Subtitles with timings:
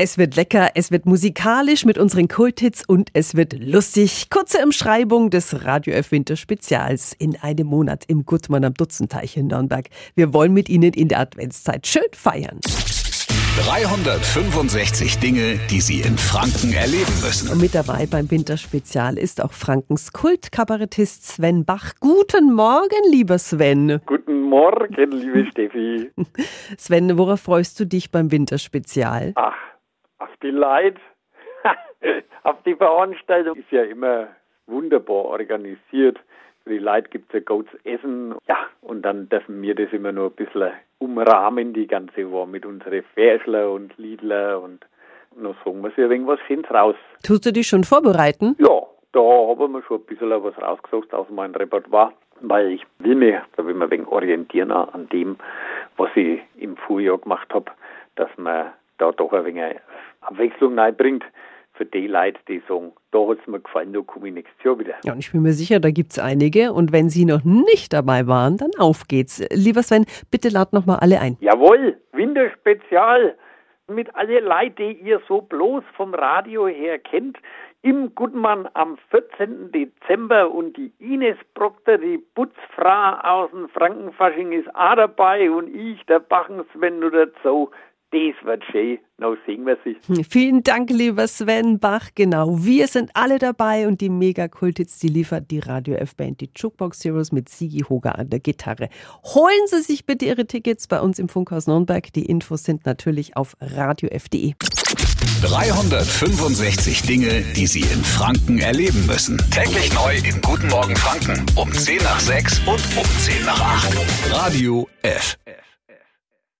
[0.00, 4.30] Es wird lecker, es wird musikalisch mit unseren Kulthits und es wird lustig.
[4.30, 9.48] Kurze Umschreibung des Radio F Winter Spezials in einem Monat im Gutmann am Dutzenteich in
[9.48, 9.88] Nürnberg.
[10.14, 12.60] Wir wollen mit Ihnen in der Adventszeit schön feiern.
[13.66, 17.50] 365 Dinge, die Sie in Franken erleben müssen.
[17.50, 21.94] Und mit dabei beim Winterspezial ist auch Frankens Kultkabarettist Sven Bach.
[21.98, 24.00] Guten Morgen, lieber Sven.
[24.06, 26.08] Guten Morgen, liebe Steffi.
[26.78, 29.32] Sven, worauf freust du dich beim Winterspezial?
[29.34, 29.54] Ach,
[30.42, 31.00] die Leute,
[32.42, 34.28] auf die Veranstaltung ist ja immer
[34.66, 36.18] wunderbar organisiert.
[36.64, 38.34] Für die Leute gibt es ja gutes Essen.
[38.46, 42.66] Ja, und dann dürfen wir das immer nur ein bisschen umrahmen, die ganze Woche mit
[42.66, 44.84] unseren Ferschler und Liedler und
[45.36, 46.96] noch sagen wir sich ein wenig was Schönes raus.
[47.22, 48.56] Tust du dich schon vorbereiten?
[48.58, 53.14] Ja, da haben wir schon ein bisschen was rausgesucht aus meinem Repertoire, weil ich will
[53.14, 55.36] mir, da will man ein wenig orientieren an dem,
[55.96, 57.70] was ich im Vorjahr gemacht habe,
[58.16, 59.76] dass man da doch ein wenig
[60.28, 61.24] Abwechslung reinbringt
[61.78, 64.78] für die Leute, die sagen, da hat es mir gefallen, da komme ich nächstes Jahr
[64.78, 64.94] wieder.
[65.04, 66.72] Ja, und ich bin mir sicher, da gibt es einige.
[66.72, 69.42] Und wenn Sie noch nicht dabei waren, dann auf geht's.
[69.52, 71.36] Lieber Sven, bitte lad noch mal alle ein.
[71.40, 73.36] Jawohl, Winterspezial
[73.86, 77.38] mit alle Leute, die ihr so bloß vom Radio her kennt.
[77.82, 79.70] Im Gutmann am 14.
[79.70, 86.04] Dezember und die Ines Proctor, die Putzfrau aus dem Frankenfasching ist auch dabei und ich,
[86.06, 87.70] der Bachen Sven oder so.
[88.10, 88.98] Das wird schön.
[89.18, 89.98] Now sehen wir sich.
[90.30, 92.08] Vielen Dank, lieber Sven Bach.
[92.14, 97.04] Genau, wir sind alle dabei und die Mega-Kulthits, die liefert die Radio F-Band, die Jukebox
[97.04, 98.88] Heroes mit Sigi Hoger an der Gitarre.
[99.24, 102.10] Holen Sie sich bitte Ihre Tickets bei uns im Funkhaus Nürnberg.
[102.14, 104.54] Die Infos sind natürlich auf radiof.de.
[105.42, 109.36] 365 Dinge, die Sie in Franken erleben müssen.
[109.50, 114.32] Täglich neu im Guten Morgen Franken um 10 nach 6 und um 10 nach 8.
[114.32, 115.36] Radio F.